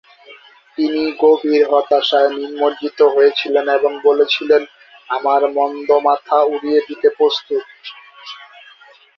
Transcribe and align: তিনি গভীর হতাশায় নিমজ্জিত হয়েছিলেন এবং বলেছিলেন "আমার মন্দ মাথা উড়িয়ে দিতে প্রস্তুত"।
তিনি 0.77 1.01
গভীর 1.19 1.61
হতাশায় 1.71 2.29
নিমজ্জিত 2.37 2.99
হয়েছিলেন 3.13 3.65
এবং 3.77 3.91
বলেছিলেন 4.07 4.61
"আমার 5.09 5.41
মন্দ 5.55 5.89
মাথা 6.07 6.37
উড়িয়ে 6.45 6.79
দিতে 6.87 7.07
প্রস্তুত"। 7.17 7.63